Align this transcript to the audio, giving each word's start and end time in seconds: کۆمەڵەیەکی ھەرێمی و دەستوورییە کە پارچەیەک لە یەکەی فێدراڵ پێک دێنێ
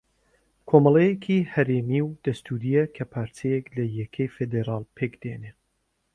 کۆمەڵەیەکی 0.69 1.47
ھەرێمی 1.53 2.01
و 2.07 2.17
دەستوورییە 2.25 2.83
کە 2.95 3.03
پارچەیەک 3.13 3.65
لە 3.77 3.83
یەکەی 3.99 4.31
فێدراڵ 4.35 4.83
پێک 4.97 5.13
دێنێ 5.21 5.51